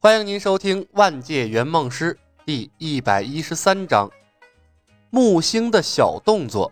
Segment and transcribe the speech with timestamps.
[0.00, 2.14] 欢迎您收听《万界圆梦师》
[2.46, 4.08] 第一百一十三章：
[5.10, 6.70] 木星的小动作。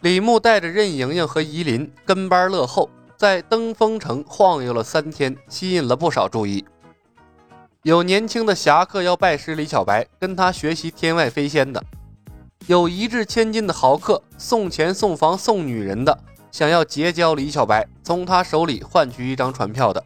[0.00, 6.64] 李牧带着任盈盈和夷琳跟班乐后，在登封城晃悠了三天，吸引了不少注意。
[7.82, 11.78] 有年轻的侠客要拜师李小白，跟他学习天外飞仙的；
[12.68, 16.18] 有一掷千金的豪客送钱送房送女人的，
[16.50, 20.02] 想要结交李小白，从他手里换取一张船票的；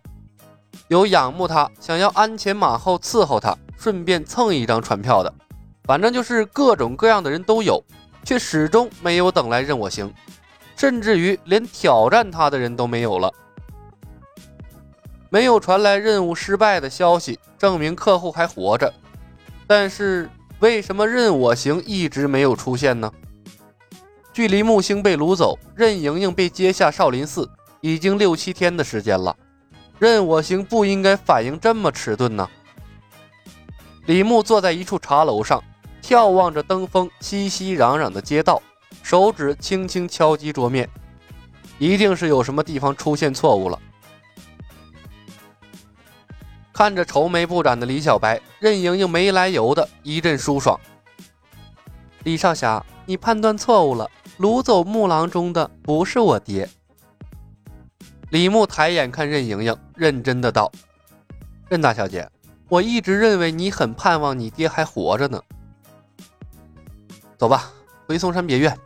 [0.89, 5.33] 有仰慕他，想要鞍前马后伺候他，顺便蹭一张船票的。
[5.85, 7.83] 反正就是各种各样的人都有。
[8.25, 10.13] 却始终没有等来任我行，
[10.75, 13.33] 甚至于连挑战他的人都没有了。
[15.31, 18.93] 没有传来任务失败的消息，证明客户还活着。
[19.65, 23.13] 但是为什么任我行一直没有出现呢？
[24.33, 27.49] 距离木星被掳走，任盈盈被接下少林寺，
[27.81, 29.37] 已经六七天的时间了。
[29.99, 32.49] 任我行不应该反应这么迟钝呢。
[34.07, 35.63] 李牧坐在一处茶楼上。
[36.03, 38.63] 眺望着登峰熙熙攘攘的街道，
[39.03, 40.89] 手指轻轻敲击桌面，
[41.81, 43.77] 一定是有什么地方出现错误了。
[46.73, 50.79] 看着愁眉不展的李小白，任盈盈没来由的一阵舒爽。
[52.23, 56.69] 李少侠，你判断错误了，掳走木郎中的不是我爹。
[58.31, 60.71] 李牧抬眼看任盈盈，认真的道
[61.71, 62.29] ：“任大小姐，
[62.69, 65.41] 我一直认为你很盼望你爹还活着呢。”
[67.39, 67.71] 走吧，
[68.07, 68.77] 回嵩山别院，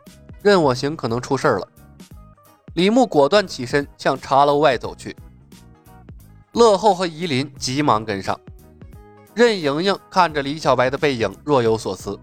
[0.43, 1.67] 任我行可能出事了。
[2.75, 5.15] 李牧果断起身向茶楼外走去。
[6.53, 8.39] 乐后和夷琳急忙跟上。
[9.33, 12.19] 任盈盈看着李小白的背影，若有所思。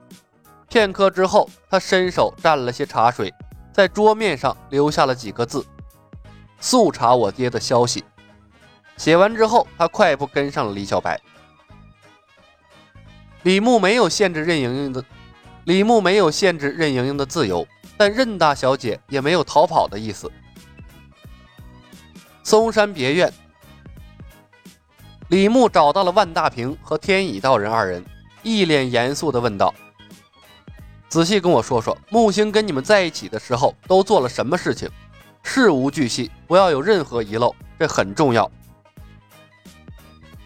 [0.69, 3.33] 片刻之后，他伸手蘸了些茶水，
[3.73, 5.65] 在桌面上留下了几个字
[6.61, 8.05] ：“速查我爹的消息。”
[8.97, 11.21] 写完之后，他快步跟上了李小白。
[13.45, 15.05] 李牧没有限制任盈盈的。
[15.65, 17.67] 李牧没有限制任盈盈的自由，
[17.97, 20.33] 但任大小姐也没有逃跑的意思。
[22.43, 23.33] 嵩山别院，
[25.29, 28.05] 李牧找到了万大平和天乙道人二人，
[28.43, 29.75] 一脸严肃地问道
[31.09, 34.91] ：“仔细跟我说说，木星跟你们在一起的时候都做了什么事情？
[35.43, 38.51] 事无巨细，不要有任何遗漏，这很重要。”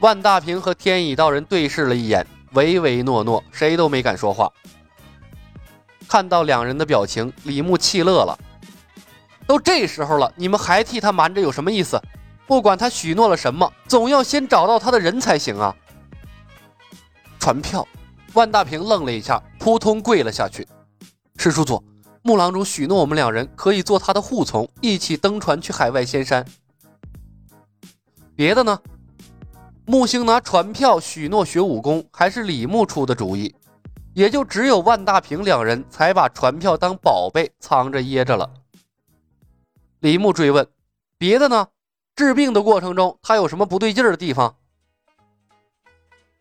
[0.01, 4.51] 万大平和天乙道人对视了一眼，唯唯诺诺，谁都没敢说话。
[6.09, 8.39] 看到两人的表情，李牧气乐了。
[9.47, 12.01] 都这时候了，你们还替他瞒着，有什么意思？
[12.47, 15.75] 不管他许诺了什么，总要先找到他的人才行啊！
[17.39, 17.87] 传票，
[18.35, 20.67] 万大平愣了一下，扑通跪了下去。
[21.39, 21.83] 师叔祖，
[22.23, 26.47] 木郎中许诺我们两人可以做他的护从，一起登船去海外仙山。
[28.37, 28.81] 别的呢？
[29.85, 33.53] 木星拿船票许诺学武功，还是李牧出的主意？
[34.15, 38.49] 也就只有万大平两人才把船票当宝贝藏着掖着了。
[40.01, 40.67] 李牧追问
[41.19, 41.69] ：“别的呢？
[42.15, 44.55] 治病的过程中，他有什么不对劲儿的地方？”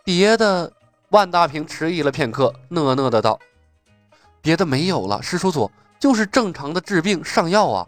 [0.04, 0.74] 别的，
[1.10, 3.40] 万大平迟疑了片刻，讷讷的道
[4.42, 5.70] ：“别的没有了，师叔祖，
[6.00, 7.88] 就是正常的治病上药啊。”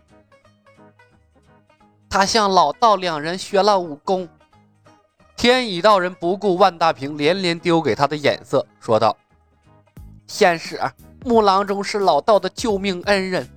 [2.10, 4.30] 他向老道两人学了武功。
[5.36, 9.18] 天乙道人不顾万大平连连丢给他的眼色，说道。
[10.28, 10.80] 天使
[11.26, 13.50] 木郎中是老道的救命恩人，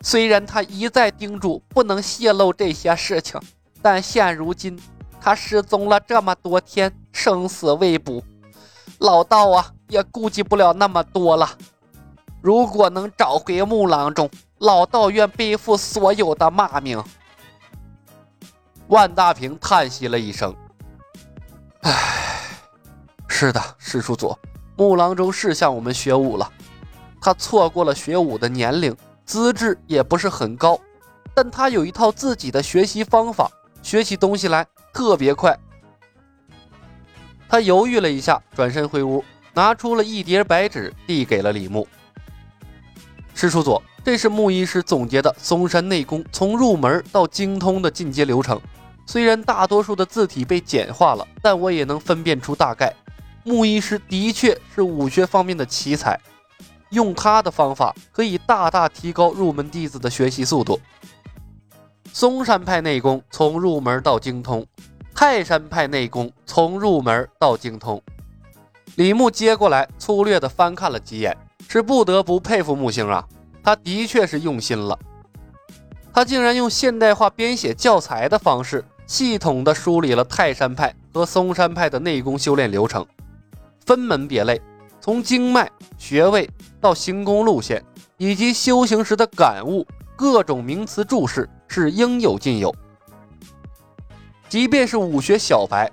[0.00, 3.38] 虽然他一再叮嘱不能泄露这些事情，
[3.82, 4.80] 但现如今
[5.20, 8.22] 他失踪了这么多天，生死未卜，
[8.98, 11.50] 老道啊也顾及不了那么多了。
[12.40, 17.02] 如果能找回木郎中，老道愿背负所有的骂名。
[18.88, 20.54] 万大平叹息了一声
[21.82, 22.40] ：“唉，
[23.26, 24.36] 是的，师叔祖。”
[24.76, 26.48] 木郎中是向我们学武了，
[27.20, 30.78] 他错过了学武的年龄，资质也不是很高，
[31.34, 33.50] 但他有一套自己的学习方法，
[33.82, 35.58] 学起东西来特别快。
[37.48, 41.86] 他犹豫了一下，转身回屋，拿出了一叠白纸，递给了李牧。
[43.40, 48.60] 师叔祖，这是木医师总结的嵩山内功从入门到精通的进阶流程，
[49.06, 52.92] 虽然大多数的字体被简化了，但我也能分辨出大概。
[53.44, 56.18] 木医师的确是武学方面的奇才，
[56.90, 60.80] 用他的方法可以大大提高入门弟子的学习速度。
[62.12, 64.66] 嵩山派内功从入门到精通，
[65.14, 68.02] 泰山派内功从入门到精通。
[68.96, 71.36] 李牧接过来，粗略地翻看了几眼，
[71.70, 73.22] 是不得不佩服木星啊，
[73.62, 74.98] 他的确是用心了。
[76.14, 83.06] 他竟然用现代化编写教材的方式，系统的梳理了泰山派和嵩山派的内功修炼流程，
[83.84, 84.58] 分门别类，
[84.98, 86.48] 从经脉、穴位
[86.80, 87.84] 到行功路线，
[88.16, 89.86] 以及修行时的感悟，
[90.16, 92.74] 各种名词注释是应有尽有。
[94.48, 95.92] 即便是武学小白，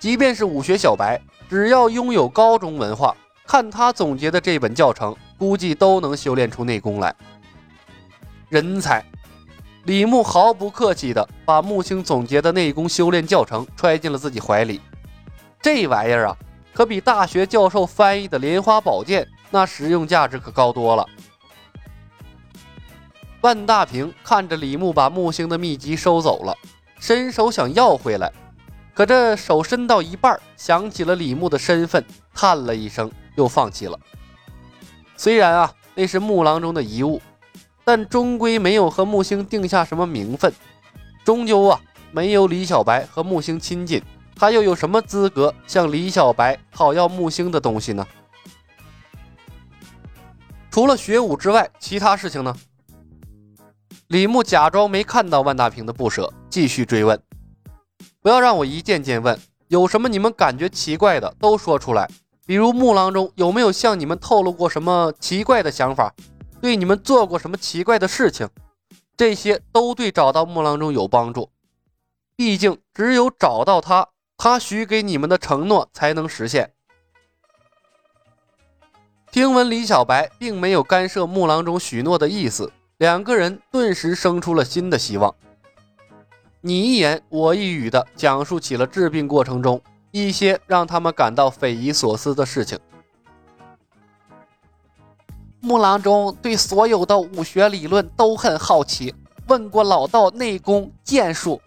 [0.00, 3.16] 即便是武学小白，只要拥有高中文化，
[3.50, 7.12] 看他总结的这本教程，估计都能修炼出内功来。
[8.48, 9.04] 人才。
[9.86, 14.80] 李牧毫不客气地把木星总结的内功修炼教程揣进了自己怀里。
[15.60, 16.36] 这玩意儿啊，
[16.72, 21.04] 可比大学教授翻译的《莲花宝剑》那实用价值可高多了。
[23.40, 26.56] 万大平看着李牧把木星的秘籍收走了，
[27.00, 28.30] 伸手想要回来，
[28.94, 33.98] 可这手伸到一半，想起了李牧的身份，叹了一声，又放弃了。
[35.16, 37.20] 虽然啊，那是木郎中的遗物。
[37.82, 40.52] 但终归没有和木星定下什么名分，
[41.24, 41.80] 终究啊
[42.12, 44.00] 没有李小白和木星亲近，
[44.36, 48.06] 他又有什么资格向李小白讨要木星的东西呢？
[50.70, 52.54] 除了学武之外，其他事情呢？
[54.08, 57.20] 李牧假装没看到万大平的不舍，继续追问
[58.22, 59.36] ：“不要让我一件件问，
[59.66, 62.08] 有什么你们感觉奇怪的都说出来，
[62.50, 66.12] 比如木郎中有没有向你们透露过什么奇怪的想法？”
[66.60, 68.48] 对你们做过什么奇怪的事情？
[69.16, 71.48] 这些都对找到木郎中有帮助。
[72.34, 76.72] 毕竟只有找到他，他许给你们的承诺才能实现。
[79.30, 85.32] 听闻李小白并没有干涉木郎中许诺的意思，两个人顿时生出了新的希望。
[86.62, 89.80] 你一言我一语的讲述起了治病过程中
[90.10, 92.78] 一些让他们感到匪夷所思的事情。
[95.60, 99.14] 木郎中对所有的武学理论都很好奇，
[99.46, 101.60] 问过老道内功剑术。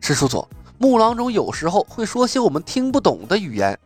[0.00, 0.46] 师叔祖，
[0.78, 3.78] 木郎中有时候会说些我们听不懂的语言，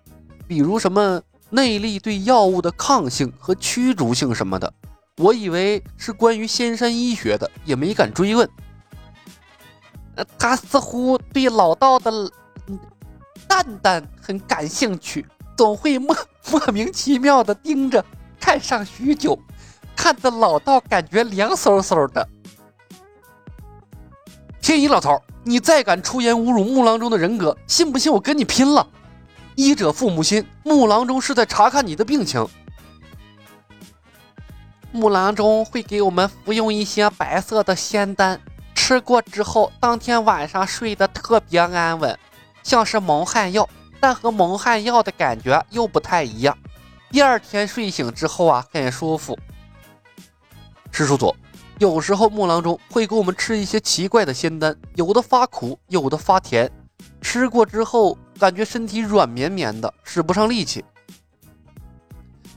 [0.46, 1.20] 比如什么
[1.50, 4.72] 内力对药物的抗性和驱逐性什么的，
[5.16, 8.48] 我以为是关于仙山医学的，也没敢追问。
[10.16, 12.30] 呃，他似乎对老道的
[13.46, 16.16] 蛋蛋很感兴趣，总会莫
[16.50, 18.04] 莫名其妙的盯着。
[18.40, 19.38] 看上许久，
[19.96, 22.28] 看得老道感觉凉飕飕的。
[24.60, 28.86] 天一老头，你再敢出言侮辱木郎中的人格，信不信我跟你拼了？
[29.54, 32.46] 医者父母心，木郎中是在查看你的病情。
[34.90, 38.40] 木郎中会给我们服用一些白色的仙丹，
[38.74, 42.18] 吃过之后，当天晚上睡得特别安稳，
[42.64, 43.68] 像是蒙汗药，
[44.00, 46.58] 但和蒙汗药的感觉又不太一样。
[47.10, 49.38] 第二天睡醒之后啊，很舒服。
[50.90, 51.32] 师叔祖，
[51.78, 56.70] 有时候木郎中会给我们吃一些奇怪的仙丹，有的发苦，有的发甜，
[57.20, 60.84] 吃过之后感觉身体软绵绵的，使不上力气。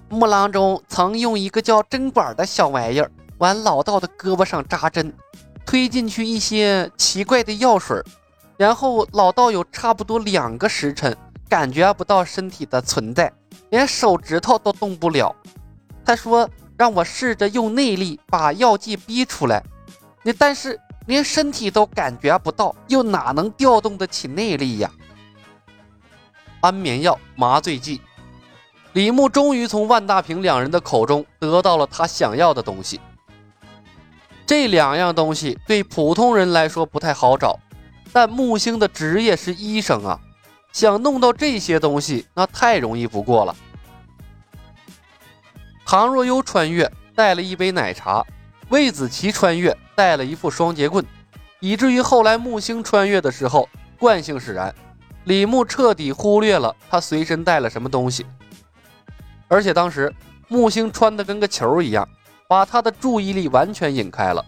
[0.10, 5.14] 木郎中曾用一个叫针管的小玩意儿往老道的胳膊上扎针，
[5.66, 8.02] 推进去一些奇怪的药水，
[8.58, 11.16] 然后老道有差不多两个时辰
[11.48, 13.32] 感觉不到身体的存在。
[13.70, 15.36] 连手指头都动不了，
[16.06, 19.62] 他说让我试着用内力把药剂逼出来，
[20.24, 24.90] 你但是连身体都感觉不到，又哪能调动得起内力呀？
[26.62, 28.00] 安眠药、麻醉剂，
[28.94, 33.02] 李牧终于从万大平两人的口中得到了他想要的东西。
[34.46, 37.60] 这两样东西对普通人来说不太好找，
[38.12, 40.20] 但木星的职业是医生啊。
[40.74, 43.56] 想弄到这些东西，那太容易不过了。
[45.86, 48.24] 唐若幽穿越带了一杯奶茶，
[48.70, 51.04] 魏子琪穿越带了一副双节棍，
[51.62, 54.76] 以至于后来木星穿越的时候，惯性使然，
[55.24, 58.26] 李牧彻底忽略了他随身带了什么东西。
[59.48, 60.14] 而且当时
[60.48, 62.08] 木星穿的跟个球一样，
[62.48, 64.46] 把他的注意力完全引开了。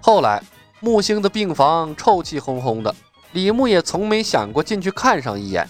[0.00, 0.42] 后来
[0.86, 2.94] 木星的病房臭气烘烘的。
[3.32, 5.68] 李牧也从没想过进去看上一眼，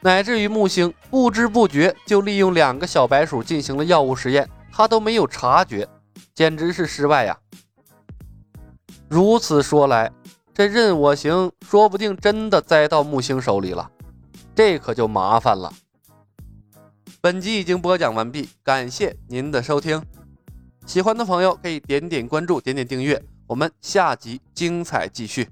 [0.00, 5.86] 乃至于木星不知不觉就利用两个小白鼠进行了药物实验，他都没有察觉，
[6.34, 7.38] 简直是失败呀！
[9.10, 10.10] 如此说来，
[10.54, 13.90] 这任我行说不定真的栽到木星手里了，
[14.54, 15.70] 这可就麻烦了。
[17.20, 20.02] 本集已经播讲完毕，感谢您的收听，
[20.86, 25.48] 喜欢的朋友可以点点关注，点点订阅，我们下集精彩继续。